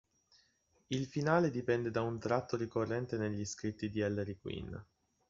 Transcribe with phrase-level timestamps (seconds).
[0.87, 4.83] Il finale dipende da un tratto ricorrente negli scritti di Ellery Queen.